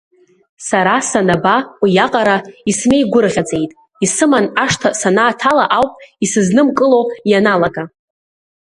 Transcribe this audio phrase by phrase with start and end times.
[0.67, 2.37] Сара санаба уиаҟара
[2.69, 3.71] исмеигәырӷьаӡеит,
[4.05, 5.91] исыман ашҭа санааҭала ауп
[6.23, 7.83] исызнымкыло ианалага.